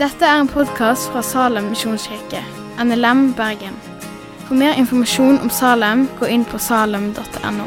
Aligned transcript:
Dette 0.00 0.24
er 0.24 0.38
en 0.40 0.48
podkast 0.48 1.10
fra 1.12 1.20
Salem 1.20 1.66
misjonskirke, 1.68 2.38
NLM 2.80 3.34
Bergen. 3.36 3.74
For 4.46 4.56
mer 4.56 4.78
informasjon 4.80 5.36
om 5.44 5.50
Salem, 5.52 6.06
gå 6.16 6.24
inn 6.32 6.46
på 6.48 6.56
salem.no. 6.56 7.66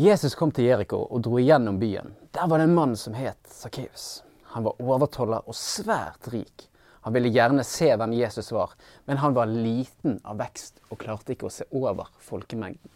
Jesus 0.00 0.32
kom 0.32 0.48
til 0.56 0.70
Jeriko 0.70 1.02
og 1.04 1.20
dro 1.28 1.36
igjennom 1.44 1.76
byen. 1.76 2.16
Der 2.32 2.48
var 2.48 2.64
det 2.64 2.70
en 2.70 2.74
mann 2.80 2.96
som 2.96 3.12
het 3.20 3.52
Sakkeus. 3.52 4.22
Han 4.56 4.64
var 4.64 4.80
overtoller 4.80 5.44
og 5.44 5.60
svært 5.60 6.32
rik. 6.32 6.70
Han 7.04 7.12
ville 7.12 7.36
gjerne 7.36 7.68
se 7.68 7.92
hvem 7.92 8.16
Jesus 8.16 8.48
var, 8.56 8.72
men 9.04 9.20
han 9.20 9.36
var 9.36 9.52
liten 9.52 10.22
av 10.24 10.40
vekst 10.40 10.80
og 10.88 11.04
klarte 11.04 11.36
ikke 11.36 11.52
å 11.52 11.56
se 11.60 11.68
over 11.76 12.08
folkemengden. 12.24 12.88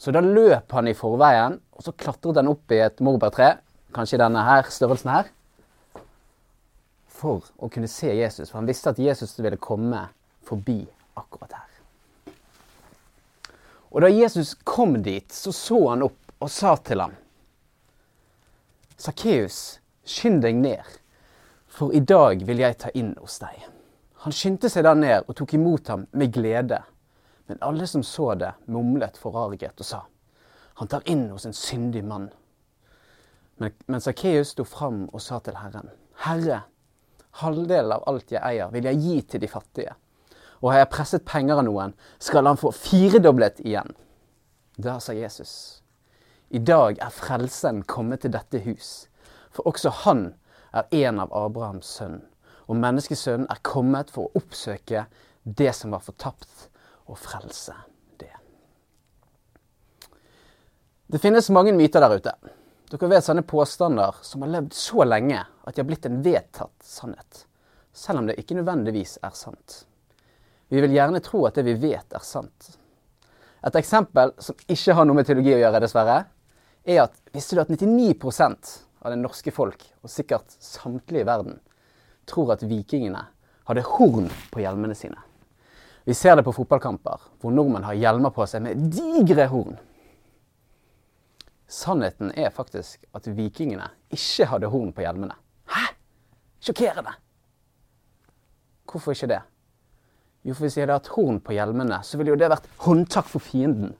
Så 0.00 0.14
da 0.16 0.22
løp 0.24 0.72
han 0.72 0.88
i 0.88 0.96
forveien, 0.96 1.58
og 1.76 1.84
så 1.84 1.92
klatret 1.92 2.40
han 2.40 2.48
opp 2.48 2.72
i 2.72 2.80
et 2.80 3.02
morbærtre, 3.04 3.58
kanskje 3.92 4.20
denne 4.22 4.44
her, 4.46 4.70
størrelsen 4.72 5.10
her, 5.12 5.28
for 7.20 7.44
å 7.60 7.68
kunne 7.68 7.90
se 7.90 8.14
Jesus. 8.16 8.48
For 8.48 8.62
han 8.62 8.70
visste 8.70 8.94
at 8.94 9.02
Jesus 9.02 9.36
ville 9.36 9.60
komme 9.60 10.06
forbi 10.48 10.78
akkurat 11.20 11.52
her. 11.58 11.66
Og 13.90 14.06
da 14.06 14.08
Jesus 14.08 14.54
kom 14.64 14.96
dit, 15.02 15.28
så 15.28 15.52
så 15.52 15.80
han 15.90 16.06
opp 16.06 16.16
og 16.40 16.48
sa 16.48 16.76
til 16.80 17.02
ham 17.04 17.12
Sakkeus, 19.00 19.80
skynd 20.04 20.42
deg 20.44 20.56
ned, 20.60 20.96
for 21.68 21.92
i 21.96 22.00
dag 22.04 22.42
vil 22.44 22.60
jeg 22.60 22.76
ta 22.80 22.90
inn 22.96 23.14
hos 23.20 23.38
deg. 23.40 23.56
Han 24.24 24.34
skyndte 24.36 24.68
seg 24.68 24.84
da 24.84 24.92
ned 24.96 25.24
og 25.24 25.36
tok 25.38 25.54
imot 25.56 25.88
ham 25.88 26.02
med 26.12 26.32
glede. 26.34 26.82
Men 27.50 27.58
alle 27.66 27.86
som 27.86 28.02
så 28.06 28.34
det, 28.38 28.52
mumlet 28.70 29.16
forarget 29.18 29.80
og 29.82 29.86
sa, 29.86 29.98
han 30.78 30.88
tar 30.88 31.02
inn 31.10 31.24
hos 31.32 31.48
en 31.48 31.56
syndig 31.56 32.04
mann. 32.06 32.28
Men, 33.58 33.74
men 33.90 34.04
Sakkeus 34.04 34.52
sto 34.54 34.62
fram 34.62 35.08
og 35.08 35.18
sa 35.24 35.40
til 35.42 35.58
Herren, 35.58 35.90
Herre, 36.22 36.60
halvdelen 37.42 37.96
av 37.96 38.06
alt 38.06 38.30
jeg 38.30 38.38
eier, 38.38 38.70
vil 38.70 38.86
jeg 38.86 39.02
gi 39.02 39.16
til 39.32 39.42
de 39.42 39.50
fattige. 39.50 39.96
Og 40.62 40.70
har 40.70 40.84
jeg 40.84 40.92
presset 40.94 41.26
penger 41.26 41.58
av 41.58 41.66
noen, 41.66 41.96
skal 42.22 42.46
han 42.46 42.62
få 42.62 42.70
firedoblet 42.70 43.58
igjen. 43.66 43.90
Da 44.78 45.00
sa 45.02 45.18
Jesus, 45.18 45.82
i 46.54 46.62
dag 46.62 47.02
er 47.02 47.18
frelsen 47.18 47.82
kommet 47.82 48.22
til 48.22 48.38
dette 48.38 48.62
hus, 48.62 49.08
for 49.50 49.66
også 49.74 49.90
han 50.06 50.28
er 50.70 50.86
en 51.02 51.18
av 51.26 51.34
Abrahams 51.34 51.90
sønn, 51.98 52.20
og 52.70 52.78
menneskesønnen 52.78 53.50
er 53.50 53.66
kommet 53.66 54.14
for 54.14 54.30
å 54.30 54.38
oppsøke 54.38 55.08
det 55.42 55.74
som 55.74 55.98
var 55.98 56.06
fortapt, 56.06 56.70
og 57.10 57.18
frelse 57.18 57.74
det. 58.20 58.32
Det 61.10 61.18
finnes 61.18 61.50
mange 61.50 61.74
myter 61.74 62.02
der 62.02 62.16
ute. 62.16 62.34
Dere 62.90 63.10
vet 63.10 63.26
sånne 63.26 63.46
påstander 63.46 64.18
som 64.26 64.42
har 64.42 64.50
levd 64.56 64.74
så 64.74 65.04
lenge 65.06 65.42
at 65.42 65.74
de 65.74 65.82
har 65.82 65.86
blitt 65.86 66.06
en 66.08 66.20
vedtatt 66.24 66.74
sannhet, 66.82 67.44
selv 67.92 68.22
om 68.22 68.30
det 68.30 68.38
ikke 68.40 68.58
nødvendigvis 68.58 69.18
er 69.22 69.34
sant. 69.38 69.84
Vi 70.70 70.82
vil 70.82 70.94
gjerne 70.94 71.22
tro 71.22 71.44
at 71.46 71.58
det 71.58 71.66
vi 71.66 71.76
vet, 71.82 72.06
er 72.14 72.22
sant. 72.26 72.74
Et 73.66 73.76
eksempel 73.76 74.32
som 74.38 74.58
ikke 74.70 74.94
har 74.94 75.06
noe 75.06 75.18
med 75.18 75.26
teologi 75.28 75.54
å 75.54 75.60
gjøre, 75.60 75.82
dessverre, 75.82 76.18
er 76.86 77.02
at 77.04 77.18
visste 77.34 77.58
du 77.58 77.62
at 77.62 77.72
99% 77.72 78.70
av 79.02 79.12
det 79.12 79.18
norske 79.20 79.52
folk, 79.54 79.82
og 80.02 80.12
sikkert 80.12 80.54
samtlige 80.62 81.24
i 81.24 81.28
verden, 81.28 81.58
tror 82.30 82.54
at 82.54 82.62
vikingene 82.66 83.24
hadde 83.68 83.86
horn 83.96 84.30
på 84.52 84.62
hjelmene 84.62 84.96
sine. 84.98 85.18
Vi 86.04 86.14
ser 86.14 86.36
det 86.36 86.44
på 86.46 86.54
fotballkamper, 86.56 87.20
hvor 87.40 87.52
nordmenn 87.54 87.84
har 87.84 87.98
hjelmer 87.98 88.32
på 88.34 88.46
seg 88.48 88.64
med 88.64 88.88
digre 88.94 89.46
horn. 89.52 89.76
Sannheten 91.70 92.32
er 92.34 92.50
faktisk 92.50 93.04
at 93.14 93.28
vikingene 93.30 93.86
ikke 94.10 94.48
hadde 94.50 94.70
horn 94.72 94.90
på 94.96 95.04
hjelmene. 95.04 95.36
Hæ? 95.70 95.84
Sjokkerende! 96.64 97.12
Hvorfor 98.90 99.14
ikke 99.14 99.30
det? 99.30 99.42
Jo, 100.42 100.54
for 100.54 100.64
hvis 100.64 100.74
de 100.74 100.82
hadde 100.82 100.96
hatt 100.96 101.12
horn 101.14 101.38
på 101.44 101.54
hjelmene, 101.54 102.00
så 102.02 102.18
ville 102.18 102.32
jo 102.32 102.40
det 102.40 102.50
vært 102.50 102.66
håndtak 102.82 103.28
for 103.30 103.44
fienden 103.44 103.92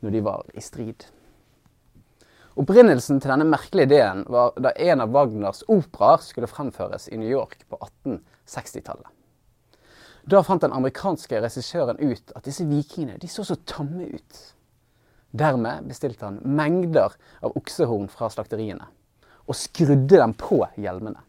når 0.00 0.14
de 0.14 0.22
var 0.24 0.46
i 0.56 0.64
strid. 0.64 1.04
Opprinnelsen 2.60 3.20
til 3.20 3.34
denne 3.34 3.46
merkelige 3.48 3.90
ideen 3.90 4.24
var 4.30 4.56
da 4.58 4.72
en 4.80 5.04
av 5.04 5.12
Wagners 5.14 5.62
operaer 5.68 6.22
skulle 6.24 6.50
fremføres 6.50 7.08
i 7.10 7.18
New 7.20 7.28
York 7.30 7.66
på 7.68 7.78
1860-tallet. 7.78 9.08
Da 10.24 10.42
fant 10.44 10.62
den 10.62 10.74
amerikanske 10.76 11.40
regissøren 11.40 12.00
ut 12.00 12.32
at 12.36 12.44
disse 12.44 12.66
vikingene 12.68 13.18
de 13.20 13.28
så 13.30 13.44
så 13.46 13.56
tamme 13.68 14.10
ut. 14.12 14.40
Dermed 15.30 15.86
bestilte 15.88 16.26
han 16.26 16.40
mengder 16.42 17.14
av 17.40 17.56
oksehorn 17.56 18.10
fra 18.10 18.28
slakteriene 18.32 18.88
og 19.50 19.56
skrudde 19.58 20.18
dem 20.18 20.34
på 20.38 20.60
hjelmene. 20.78 21.22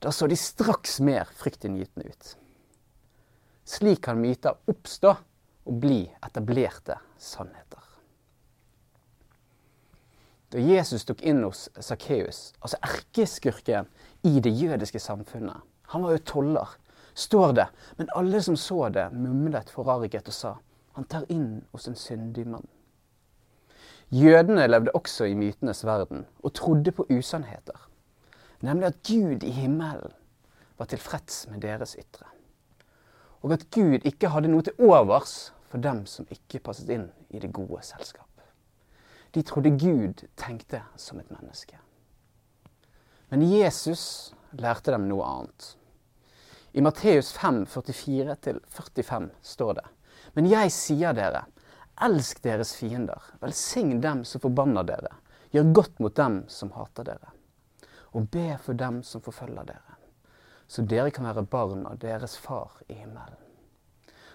Da 0.00 0.12
så 0.12 0.28
de 0.28 0.36
straks 0.36 0.98
mer 1.04 1.28
fryktinngytende 1.36 2.12
ut. 2.12 2.34
Slik 3.64 4.02
kan 4.04 4.20
myter 4.20 4.58
oppstå 4.68 5.14
og 5.64 5.80
bli 5.80 6.02
etablerte 6.24 6.98
sannheter. 7.16 7.80
Da 10.52 10.60
Jesus 10.60 11.06
tok 11.08 11.24
inn 11.26 11.40
hos 11.42 11.66
Sakkeus, 11.82 12.52
altså 12.60 12.78
erkeskurken 12.84 13.88
i 14.28 14.36
det 14.44 14.52
jødiske 14.54 15.00
samfunnet 15.02 15.64
Han 15.90 16.04
var 16.04 16.14
jo 16.14 16.24
toller, 16.24 16.68
står 17.14 17.52
det, 17.52 17.66
men 17.96 18.08
alle 18.16 18.42
som 18.42 18.56
så 18.56 18.88
det, 18.88 19.08
mumlet 19.12 19.70
forarget 19.70 20.28
og 20.28 20.34
sa 20.34 20.54
han 20.94 21.06
tar 21.10 21.24
inn 21.28 21.64
hos 21.72 21.88
en 21.90 21.96
syndig 21.98 22.46
mann. 22.46 22.66
Jødene 24.14 24.66
levde 24.68 24.92
også 24.94 25.26
i 25.26 25.34
mytenes 25.34 25.82
verden 25.86 26.26
og 26.42 26.54
trodde 26.54 26.92
på 26.94 27.06
usannheter, 27.10 27.88
nemlig 28.62 28.86
at 28.86 29.00
Gud 29.02 29.42
i 29.42 29.50
himmelen 29.50 30.14
var 30.78 30.86
tilfreds 30.90 31.48
med 31.50 31.64
deres 31.66 31.96
ytre, 31.98 32.28
og 33.42 33.52
at 33.52 33.66
Gud 33.74 34.06
ikke 34.06 34.30
hadde 34.30 34.52
noe 34.52 34.62
til 34.62 34.78
overs 34.78 35.50
for 35.66 35.82
dem 35.82 36.04
som 36.06 36.30
ikke 36.30 36.62
passet 36.62 36.92
inn 36.94 37.08
i 37.34 37.42
det 37.42 37.50
gode 37.52 37.82
selskap. 37.82 38.30
De 39.34 39.42
trodde 39.42 39.74
Gud 39.74 40.28
tenkte 40.38 40.84
som 40.96 41.18
et 41.18 41.30
menneske. 41.34 41.78
Men 43.30 43.42
Jesus 43.42 44.34
lærte 44.52 44.94
dem 44.94 45.08
noe 45.10 45.26
annet. 45.26 45.72
I 46.76 46.80
Matteus 46.80 47.32
5, 47.32 47.66
44-45 47.66 49.28
står 49.42 49.74
det 49.74 49.84
Men 50.32 50.48
jeg 50.50 50.72
sier 50.74 51.14
dere, 51.14 51.44
elsk 52.02 52.40
deres 52.42 52.72
fiender, 52.74 53.20
velsign 53.38 54.00
dem 54.02 54.24
som 54.26 54.42
forbanner 54.42 54.82
dere, 54.88 55.12
gjør 55.54 55.68
godt 55.78 56.00
mot 56.02 56.16
dem 56.18 56.40
som 56.50 56.72
hater 56.74 57.06
dere, 57.06 57.30
og 58.10 58.26
be 58.34 58.56
for 58.58 58.74
dem 58.74 59.04
som 59.06 59.22
forfølger 59.22 59.68
dere, 59.68 59.94
så 60.66 60.82
dere 60.82 61.12
kan 61.14 61.28
være 61.28 61.44
barn 61.52 61.84
av 61.86 62.00
deres 62.02 62.34
far 62.42 62.74
i 62.88 62.96
himmelen. 63.04 63.38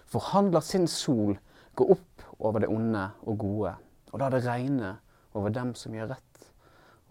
For 0.08 0.32
han 0.32 0.48
lar 0.54 0.64
sin 0.64 0.88
sol 0.88 1.36
gå 1.76 1.90
opp 1.92 2.24
over 2.40 2.64
det 2.64 2.70
onde 2.72 3.04
og 3.28 3.36
gode 3.44 3.74
og 4.14 4.24
lar 4.24 4.32
det 4.32 4.46
regne 4.48 4.94
over 5.36 5.52
dem 5.52 5.76
som 5.76 5.92
gjør 5.92 6.14
rett, 6.14 6.48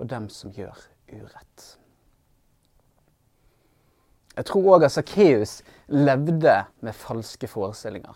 og 0.01 0.09
dem 0.09 0.33
som 0.33 0.57
gjør 0.57 0.89
urett. 1.13 1.69
Jeg 4.39 4.47
tror 4.47 4.69
òg 4.77 4.85
at 4.87 4.95
Sakkeus 4.95 5.57
levde 5.91 6.55
med 6.87 6.95
falske 6.95 7.49
forestillinger. 7.51 8.15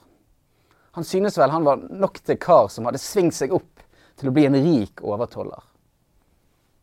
Han 0.94 1.06
synes 1.08 1.34
vel 1.40 1.50
han 1.50 1.66
var 1.66 1.80
nok 1.90 2.20
til 2.22 2.38
kar 2.38 2.68
som 2.70 2.86
hadde 2.86 3.00
svingt 3.02 3.34
seg 3.34 3.54
opp 3.56 3.82
til 4.20 4.30
å 4.30 4.34
bli 4.36 4.44
en 4.46 4.54
rik 4.54 5.02
overtoller. 5.02 5.64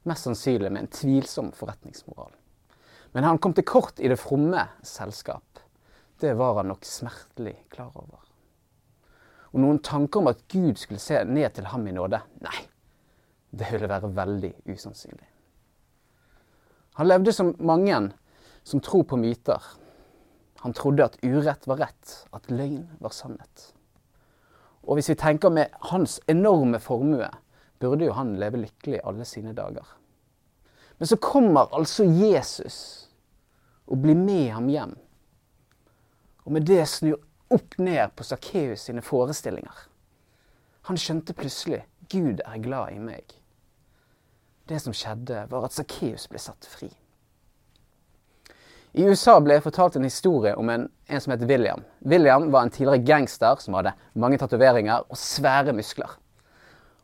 Mest 0.09 0.27
sannsynlig 0.27 0.73
med 0.73 0.81
en 0.83 0.91
tvilsom 0.91 1.53
forretningsmoral. 1.55 2.33
Men 3.15 3.29
han 3.29 3.39
kom 3.39 3.55
til 3.55 3.67
kort 3.69 4.03
i 4.03 4.11
det 4.11 4.19
fromme 4.19 4.65
selskap. 4.83 5.63
Det 6.19 6.35
var 6.35 6.59
han 6.59 6.73
nok 6.73 6.83
smertelig 6.83 7.55
klar 7.71 7.93
over. 7.95 8.19
Og 9.53 9.63
noen 9.63 9.79
tanker 9.79 10.19
om 10.19 10.33
at 10.33 10.43
Gud 10.51 10.75
skulle 10.81 10.99
se 10.99 11.23
ned 11.23 11.55
til 11.55 11.71
ham 11.71 11.87
i 11.87 11.95
nåde? 11.95 12.19
Nei, 12.43 12.59
det 13.55 13.71
ville 13.71 13.87
være 13.89 14.11
veldig 14.19 14.51
usannsynlig. 14.67 15.29
Han 16.99 17.07
levde 17.07 17.31
som 17.31 17.53
mange 17.63 17.95
som 18.69 18.81
tror 18.85 19.03
på 19.03 19.17
myter. 19.17 19.63
Han 20.61 20.73
trodde 20.73 21.05
at 21.07 21.17
urett 21.25 21.67
var 21.67 21.81
rett, 21.81 22.15
at 22.35 22.49
løgn 22.51 22.83
var 23.01 23.13
sannhet. 23.15 23.69
Og 24.85 24.97
hvis 24.97 25.09
vi 25.09 25.17
tenker 25.17 25.49
med 25.53 25.73
hans 25.91 26.19
enorme 26.29 26.79
formue, 26.83 27.29
burde 27.79 28.05
jo 28.05 28.13
han 28.13 28.35
leve 28.39 28.61
lykkelig 28.61 29.01
alle 29.07 29.25
sine 29.25 29.55
dager. 29.57 29.87
Men 30.99 31.07
så 31.07 31.17
kommer 31.17 31.71
altså 31.75 32.03
Jesus 32.03 33.09
og 33.87 34.03
blir 34.03 34.17
med 34.19 34.51
ham 34.51 34.69
hjem. 34.69 34.95
Og 36.45 36.53
med 36.53 36.67
det 36.67 36.83
snur 36.91 37.17
opp 37.49 37.77
ned 37.79 38.13
på 38.15 38.25
Sakkeus 38.27 38.85
sine 38.85 39.01
forestillinger. 39.01 39.85
Han 40.89 40.97
skjønte 40.99 41.33
plutselig 41.37 41.85
Gud 42.09 42.41
er 42.45 42.61
glad 42.61 42.93
i 42.93 43.01
meg. 43.01 43.33
Det 44.69 44.77
som 44.81 44.93
skjedde, 44.93 45.47
var 45.49 45.65
at 45.65 45.73
Sakkeus 45.73 46.27
ble 46.29 46.41
satt 46.41 46.65
fri. 46.69 46.89
I 48.97 49.05
USA 49.05 49.35
ble 49.43 49.57
jeg 49.57 49.65
fortalt 49.67 49.99
en 49.99 50.07
historie 50.07 50.55
om 50.57 50.69
en, 50.73 50.87
en 50.89 51.21
som 51.21 51.33
het 51.35 51.45
William. 51.49 51.83
William 51.99 52.47
var 52.51 52.65
en 52.65 52.73
tidligere 52.73 53.05
gangster 53.05 53.61
som 53.61 53.77
hadde 53.77 53.93
mange 54.17 54.39
tatoveringer 54.41 55.05
og 55.05 55.19
svære 55.19 55.75
muskler. 55.77 56.15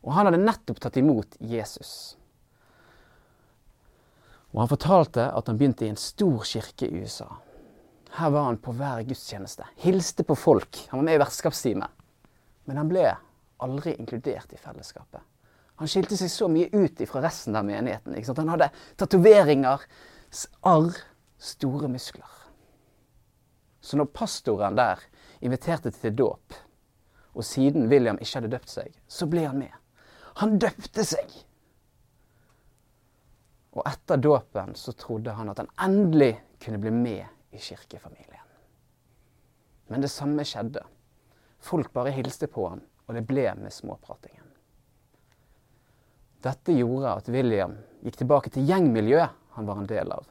Og 0.02 0.14
han 0.16 0.26
hadde 0.28 0.42
nettopp 0.42 0.80
tatt 0.82 0.98
imot 0.98 1.38
Jesus. 1.38 2.16
Og 4.54 4.64
han 4.64 4.70
fortalte 4.70 5.28
at 5.30 5.50
han 5.50 5.58
begynte 5.58 5.86
i 5.86 5.92
en 5.92 6.00
stor 6.00 6.42
kirke 6.48 6.88
i 6.88 7.02
USA. 7.02 7.28
Her 8.16 8.32
var 8.32 8.48
han 8.48 8.58
på 8.62 8.72
hver 8.74 9.04
gudstjeneste. 9.06 9.66
Hilste 9.82 10.24
på 10.24 10.34
folk. 10.38 10.78
Han 10.90 11.02
var 11.02 11.08
med 11.10 11.18
i 11.18 11.22
vertskapsteamet. 11.22 11.90
Men 12.66 12.80
han 12.80 12.90
ble 12.90 13.10
aldri 13.62 13.94
inkludert 14.00 14.54
i 14.54 14.60
fellesskapet. 14.60 15.22
Han 15.76 15.90
skilte 15.90 16.16
seg 16.16 16.32
så 16.32 16.48
mye 16.48 16.70
ut 16.72 17.02
fra 17.10 17.20
resten 17.22 17.56
av 17.58 17.66
menigheten. 17.68 18.16
Han 18.16 18.54
hadde 18.54 18.70
tatoveringer, 18.96 19.84
arr, 20.64 20.96
store 21.38 21.88
muskler. 21.88 22.30
Så 23.80 23.98
når 23.98 24.10
pastoren 24.10 24.76
der 24.78 25.02
inviterte 25.40 25.92
til 25.94 26.14
dåp, 26.16 26.54
og 27.36 27.44
siden 27.44 27.90
William 27.90 28.18
ikke 28.18 28.40
hadde 28.40 28.52
døpt 28.54 28.72
seg, 28.72 28.94
så 29.06 29.28
ble 29.30 29.44
han 29.46 29.60
med. 29.60 29.74
Han 30.40 30.56
døpte 30.60 31.04
seg. 31.04 31.32
Og 33.76 33.84
etter 33.88 34.20
dåpen 34.20 34.74
så 34.78 34.94
trodde 34.96 35.36
han 35.36 35.52
at 35.52 35.60
han 35.60 35.70
endelig 35.84 36.32
kunne 36.64 36.80
bli 36.80 36.92
med 36.96 37.52
i 37.52 37.60
kirkefamilien. 37.60 38.46
Men 39.92 40.02
det 40.02 40.10
samme 40.10 40.44
skjedde. 40.48 40.82
Folk 41.62 41.92
bare 41.92 42.14
hilste 42.16 42.48
på 42.50 42.66
ham, 42.68 42.80
og 43.06 43.14
det 43.14 43.26
ble 43.28 43.46
med 43.60 43.72
småpratingen. 43.72 44.44
Dette 46.44 46.74
gjorde 46.76 47.12
at 47.18 47.28
William 47.32 47.76
gikk 48.04 48.20
tilbake 48.20 48.52
til 48.54 48.66
gjengmiljøet 48.68 49.36
han 49.56 49.68
var 49.68 49.80
en 49.80 49.88
del 49.90 50.12
av. 50.12 50.26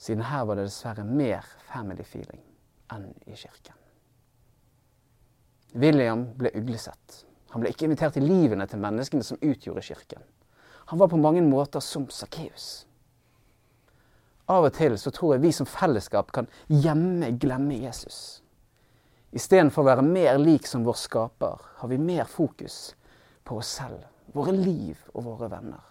Siden 0.00 0.24
her 0.24 0.44
var 0.48 0.56
det 0.56 0.64
dessverre 0.64 1.04
mer 1.04 1.44
family 1.68 2.04
feeling 2.08 2.40
enn 2.94 3.10
i 3.28 3.36
kirken. 3.36 3.76
William 5.76 6.22
ble 6.38 6.50
uglesett. 6.56 7.24
Han 7.52 7.60
ble 7.60 7.72
ikke 7.74 7.84
invitert 7.84 8.14
til 8.16 8.24
livene 8.24 8.64
til 8.70 8.80
menneskene 8.80 9.26
som 9.26 9.38
utgjorde 9.44 9.84
kirken. 9.84 10.22
Han 10.88 10.98
var 11.02 11.10
på 11.12 11.20
mange 11.20 11.42
måter 11.44 11.84
som 11.84 12.06
Sakkeus. 12.08 12.86
Av 14.48 14.64
og 14.66 14.72
til 14.74 14.96
så 14.98 15.12
tror 15.14 15.34
jeg 15.34 15.44
vi 15.44 15.50
som 15.54 15.68
fellesskap 15.68 16.32
kan 16.34 16.48
gjemme, 16.66 17.28
glemme 17.38 17.76
Jesus. 17.82 18.40
Istedenfor 19.36 19.84
å 19.84 19.90
være 19.90 20.06
mer 20.06 20.40
lik 20.40 20.64
som 20.66 20.86
vår 20.86 20.96
skaper, 20.98 21.60
har 21.82 21.92
vi 21.92 21.98
mer 22.00 22.24
fokus 22.24 22.96
på 23.44 23.60
oss 23.60 23.76
selv, 23.82 24.00
våre 24.32 24.56
liv 24.56 24.96
og 25.12 25.28
våre 25.28 25.50
venner. 25.52 25.84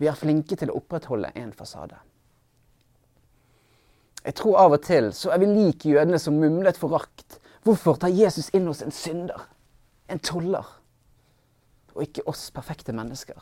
Vi 0.00 0.08
er 0.10 0.18
flinke 0.18 0.56
til 0.58 0.72
å 0.72 0.80
opprettholde 0.80 1.30
en 1.38 1.52
fasade. 1.54 2.00
Jeg 4.22 4.36
tror 4.38 4.58
av 4.60 4.76
og 4.76 4.84
til 4.86 5.10
så 5.16 5.32
er 5.34 5.42
vi 5.42 5.50
lik 5.50 5.86
jødene 5.88 6.18
som 6.22 6.38
mumlet 6.38 6.78
forakt. 6.78 7.40
Hvorfor 7.66 7.98
tar 7.98 8.14
Jesus 8.14 8.50
inn 8.54 8.68
hos 8.70 8.82
en 8.82 8.94
synder? 8.94 9.48
En 10.10 10.22
toller? 10.22 10.66
Og 11.94 12.06
ikke 12.06 12.24
oss 12.30 12.50
perfekte 12.54 12.94
mennesker 12.94 13.38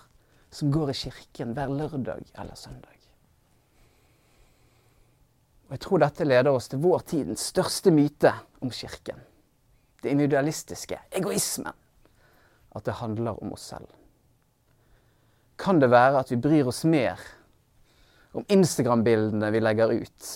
som 0.51 0.73
går 0.75 0.91
i 0.91 0.99
kirken 1.05 1.53
hver 1.55 1.71
lørdag 1.71 2.25
eller 2.35 2.57
søndag. 2.59 2.97
Og 5.71 5.77
Jeg 5.77 5.81
tror 5.85 6.01
dette 6.03 6.27
leder 6.27 6.51
oss 6.51 6.67
til 6.69 6.81
vår 6.83 7.05
tidens 7.07 7.45
største 7.53 7.93
myte 7.95 8.33
om 8.59 8.73
kirken. 8.75 9.21
Det 10.03 10.11
individualistiske, 10.11 10.99
egoismen. 11.15 11.77
At 12.75 12.85
det 12.87 12.99
handler 12.99 13.39
om 13.39 13.53
oss 13.53 13.69
selv. 13.71 13.87
Kan 15.59 15.79
det 15.79 15.91
være 15.93 16.25
at 16.25 16.31
vi 16.33 16.41
bryr 16.41 16.67
oss 16.73 16.83
mer 16.85 17.21
om 18.33 18.45
Instagram-bildene 18.49 19.51
vi 19.55 19.61
legger 19.63 19.93
ut, 19.93 20.27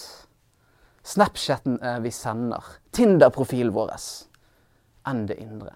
Snapchaten 1.05 1.79
vi 2.03 2.11
sender, 2.11 2.65
Tinder-profilen 2.97 3.75
vår, 3.77 3.91
enn 5.05 5.27
det 5.29 5.37
indre? 5.43 5.75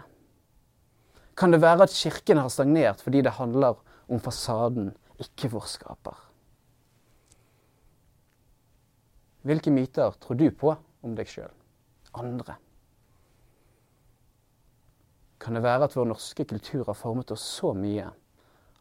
Kan 1.36 1.52
det 1.52 1.60
være 1.60 1.84
at 1.84 1.92
Kirken 1.92 2.40
har 2.40 2.48
stagnert 2.48 3.04
fordi 3.04 3.20
det 3.26 3.36
handler 3.36 3.76
om 4.08 4.22
fasaden, 4.24 4.94
ikke 5.20 5.50
vår 5.52 5.68
skaper? 5.68 6.16
Hvilke 9.44 9.70
myter 9.70 10.16
tror 10.16 10.40
du 10.40 10.48
på 10.50 10.72
om 11.04 11.14
deg 11.14 11.28
sjøl? 11.28 11.52
Andre? 12.16 12.56
Kan 15.38 15.54
det 15.54 15.62
være 15.62 15.86
at 15.86 15.94
vår 15.94 16.08
norske 16.10 16.48
kultur 16.48 16.88
har 16.88 16.96
formet 16.98 17.30
oss 17.36 17.44
så 17.60 17.76
mye 17.76 18.08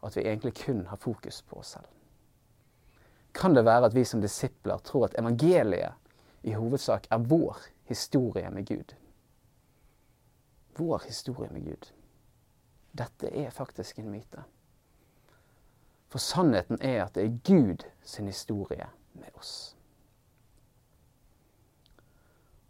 at 0.00 0.16
vi 0.16 0.24
egentlig 0.24 0.56
kun 0.64 0.86
har 0.88 0.98
fokus 0.98 1.44
på 1.44 1.60
oss 1.60 1.76
selv? 1.76 1.86
Kan 3.36 3.54
det 3.54 3.68
være 3.68 3.92
at 3.92 3.94
vi 3.94 4.08
som 4.08 4.24
disipler 4.24 4.80
tror 4.82 5.06
at 5.06 5.18
evangeliet 5.20 6.07
i 6.42 6.52
hovedsak 6.52 7.06
er 7.10 7.18
vår 7.18 7.56
historie 7.88 8.50
med 8.50 8.66
Gud. 8.66 8.94
Vår 10.78 11.02
historie 11.06 11.50
med 11.52 11.64
Gud. 11.64 11.90
Dette 12.98 13.30
er 13.30 13.50
faktisk 13.50 13.98
en 13.98 14.10
myte. 14.10 14.44
For 16.08 16.18
sannheten 16.18 16.78
er 16.80 17.04
at 17.04 17.14
det 17.14 17.24
er 17.24 17.38
Gud 17.44 17.84
sin 18.02 18.26
historie 18.26 18.86
med 19.12 19.28
oss. 19.34 19.74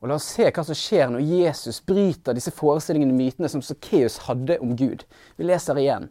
Og 0.01 0.09
La 0.09 0.15
oss 0.15 0.29
se 0.31 0.47
hva 0.47 0.63
som 0.63 0.79
skjer 0.79 1.11
når 1.11 1.27
Jesus 1.27 1.81
bryter 1.83 2.37
disse 2.37 2.55
forestillingene 2.55 3.15
og 3.15 3.19
mytene 3.19 3.51
som 3.51 3.63
Sakkeus 3.63 4.21
hadde 4.29 4.61
om 4.63 4.77
Gud. 4.79 5.03
Vi 5.37 5.47
leser 5.47 5.79
igjen. 5.81 6.07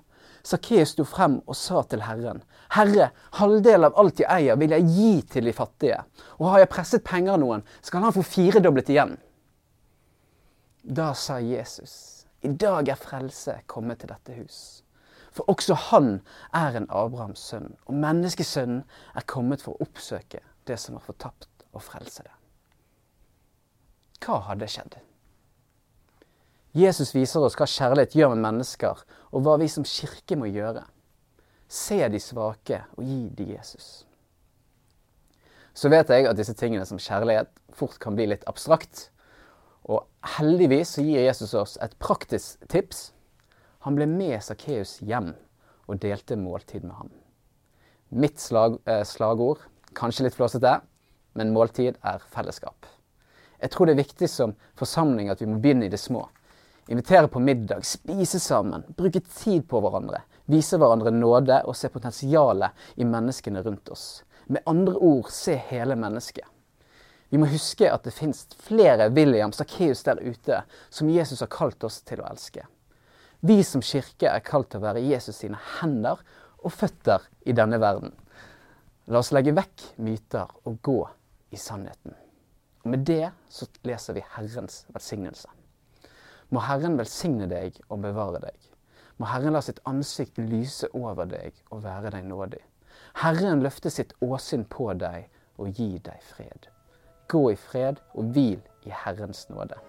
Sakkeus 0.48 0.94
sto 0.96 1.04
frem 1.04 1.42
og 1.44 1.58
sa 1.60 1.82
til 1.92 2.06
Herren, 2.08 2.40
Herre, 2.72 3.10
halvdel 3.36 3.88
av 3.88 3.98
alt 4.00 4.22
jeg 4.22 4.30
eier, 4.32 4.60
vil 4.60 4.76
jeg 4.76 4.86
gi 4.96 5.14
til 5.34 5.50
de 5.50 5.54
fattige. 5.56 5.98
Og 6.40 6.52
har 6.54 6.62
jeg 6.64 6.72
presset 6.72 7.04
penger 7.08 7.36
av 7.36 7.42
noen, 7.42 7.64
skal 7.84 8.06
han 8.06 8.16
få 8.16 8.24
firedoblet 8.24 8.92
igjen. 8.94 9.18
Da 10.88 11.10
sa 11.20 11.42
Jesus, 11.44 12.24
i 12.48 12.54
dag 12.54 12.88
er 12.88 13.00
frelse 13.00 13.58
kommet 13.68 14.00
til 14.00 14.14
dette 14.14 14.38
hus. 14.38 14.60
For 15.36 15.52
også 15.52 15.76
han 15.90 16.14
er 16.56 16.80
en 16.80 16.88
Abrahams 16.88 17.44
sønn, 17.52 17.74
og 17.86 18.00
menneskesønnen 18.00 18.86
er 19.20 19.28
kommet 19.28 19.66
for 19.66 19.76
å 19.76 19.88
oppsøke 19.90 20.40
det 20.70 20.80
som 20.80 20.96
var 20.96 21.04
fortapt, 21.10 21.52
og 21.76 21.84
frelse 21.84 22.24
det. 22.24 22.34
Hva 24.24 24.40
hadde 24.48 24.72
skjedd? 24.72 24.96
Jesus 26.78 27.16
viser 27.16 27.42
oss 27.42 27.56
hva 27.58 27.66
kjærlighet 27.66 28.14
gjør 28.14 28.36
med 28.36 28.44
mennesker, 28.44 29.00
og 29.34 29.42
hva 29.46 29.56
vi 29.58 29.70
som 29.72 29.86
kirke 29.88 30.38
må 30.38 30.50
gjøre. 30.52 30.84
Se 31.68 31.98
de 32.12 32.20
svake 32.22 32.84
og 32.96 33.08
gi 33.08 33.22
de 33.34 33.48
Jesus. 33.56 34.06
Så 35.78 35.90
vet 35.94 36.10
jeg 36.10 36.28
at 36.30 36.38
disse 36.38 36.56
tingene 36.58 36.86
som 36.90 37.02
kjærlighet 37.02 37.50
fort 37.76 37.98
kan 38.02 38.16
bli 38.18 38.28
litt 38.30 38.46
abstrakt. 38.50 39.08
Og 39.90 40.06
heldigvis 40.38 40.96
så 40.98 41.06
gir 41.06 41.26
Jesus 41.26 41.54
oss 41.58 41.76
et 41.81 41.94
praktisk 42.02 42.64
tips. 42.69 43.12
Han 43.86 43.98
ble 43.98 44.07
med 44.10 44.38
Sakkeus 44.44 44.98
hjem 45.06 45.34
og 45.88 46.02
delte 46.04 46.38
måltid 46.40 46.86
med 46.86 46.96
ham. 46.98 47.12
Mitt 48.10 48.40
slag, 48.40 48.80
eh, 48.86 49.04
slagord, 49.04 49.66
kanskje 49.94 50.28
litt 50.28 50.38
flåsete, 50.38 50.80
men 51.36 51.54
måltid 51.54 51.98
er 52.04 52.24
fellesskap. 52.34 52.86
Jeg 53.62 53.72
tror 53.72 53.88
det 53.88 53.98
er 53.98 54.04
viktig 54.04 54.30
som 54.30 54.56
forsamling 54.78 55.30
at 55.30 55.42
vi 55.42 55.50
må 55.50 55.60
begynne 55.62 55.86
i 55.86 55.94
det 55.94 56.00
små. 56.00 56.28
Invitere 56.88 57.28
på 57.28 57.40
middag, 57.40 57.86
spise 57.86 58.40
sammen, 58.40 58.84
bruke 58.98 59.20
tid 59.20 59.68
på 59.68 59.82
hverandre. 59.84 60.22
Vise 60.48 60.78
hverandre 60.80 61.12
nåde 61.12 61.60
og 61.68 61.76
se 61.76 61.90
potensialet 61.92 62.86
i 62.96 63.08
menneskene 63.08 63.64
rundt 63.66 63.90
oss. 63.92 64.06
Med 64.48 64.64
andre 64.66 64.96
ord 64.96 65.28
se 65.36 65.58
hele 65.68 65.98
mennesket. 66.00 66.46
Vi 67.30 67.40
må 67.42 67.50
huske 67.52 67.90
at 67.92 68.06
det 68.08 68.16
fins 68.16 68.46
flere 68.64 69.10
William 69.12 69.52
Sakkeus 69.52 70.06
der 70.08 70.22
ute 70.24 70.62
som 70.90 71.10
Jesus 71.12 71.44
har 71.44 71.52
kalt 71.52 71.84
oss 71.84 72.00
til 72.08 72.24
å 72.24 72.30
elske. 72.30 72.64
Vi 73.44 73.60
som 73.68 73.84
kirke 73.84 74.32
er 74.32 74.46
kalt 74.48 74.72
til 74.72 74.80
å 74.80 74.88
være 74.88 75.04
Jesus 75.04 75.44
sine 75.44 75.60
hender 75.82 76.24
og 76.64 76.72
føtter 76.72 77.28
i 77.44 77.56
denne 77.58 77.82
verden. 77.84 78.16
La 79.12 79.20
oss 79.20 79.34
legge 79.36 79.56
vekk 79.56 79.90
myter 80.00 80.48
og 80.64 80.80
gå 80.84 81.02
i 81.52 81.60
sannheten. 81.60 82.16
Og 82.86 82.92
Med 82.96 83.04
det 83.04 83.34
så 83.52 83.68
leser 83.84 84.16
vi 84.16 84.24
Herrens 84.38 84.86
velsignelse. 84.96 85.56
Må 86.49 86.63
Herren 86.63 86.95
velsigne 86.99 87.47
deg 87.51 87.75
og 87.89 88.01
bevare 88.06 88.39
deg. 88.45 88.56
Må 89.19 89.27
Herren 89.27 89.56
la 89.57 89.61
sitt 89.66 89.81
ansikt 89.89 90.39
lyse 90.39 90.87
over 90.95 91.27
deg 91.27 91.51
og 91.73 91.83
være 91.83 92.13
deg 92.13 92.27
nådig. 92.30 92.61
Herren 93.23 93.63
løfte 93.66 93.92
sitt 93.92 94.13
åsyn 94.23 94.63
på 94.69 94.92
deg 94.95 95.27
og 95.57 95.73
gi 95.75 95.97
deg 96.06 96.23
fred. 96.23 96.69
Gå 97.27 97.44
i 97.51 97.57
fred 97.59 97.99
og 98.16 98.31
hvil 98.35 98.61
i 98.87 98.94
Herrens 99.04 99.47
nåde. 99.51 99.80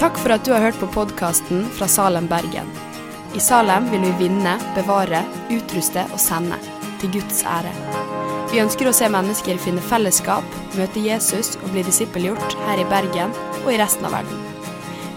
Takk 0.00 0.20
for 0.20 0.34
at 0.34 0.44
du 0.44 0.52
har 0.52 0.64
hørt 0.64 0.80
på 0.80 0.90
podkasten 0.92 1.64
fra 1.76 1.88
Salem, 1.88 2.28
Bergen. 2.28 2.68
I 3.36 3.40
Salem 3.40 3.88
vil 3.92 4.04
vi 4.08 4.26
vinne, 4.26 4.56
bevare, 4.76 5.22
utruste 5.52 6.04
og 6.10 6.20
sende. 6.20 6.58
Til 7.00 7.14
Guds 7.16 7.44
ære. 7.48 7.72
Vi 8.50 8.60
ønsker 8.60 8.90
å 8.90 8.96
se 8.96 9.08
mennesker 9.08 9.60
finne 9.62 9.84
fellesskap, 9.84 10.44
møte 10.76 11.00
Jesus 11.00 11.54
og 11.62 11.70
bli 11.72 11.86
disippelgjort 11.86 12.58
her 12.66 12.82
i 12.82 12.88
Bergen 12.92 13.36
og 13.62 13.72
i 13.72 13.80
resten 13.80 14.10
av 14.10 14.18
verden. 14.20 14.49